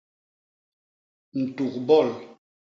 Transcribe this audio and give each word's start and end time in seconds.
Ntuk 1.45 1.73
bol. 1.87 2.09